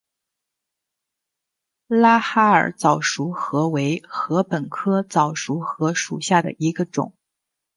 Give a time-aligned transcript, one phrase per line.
[1.85, 7.13] 拉哈尔早熟禾为禾本科早熟禾属下的一个种。